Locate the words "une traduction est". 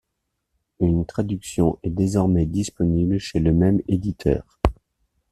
0.79-1.91